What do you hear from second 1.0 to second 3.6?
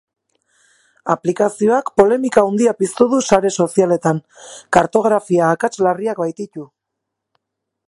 Aplikazioak polemika handia piztu du sare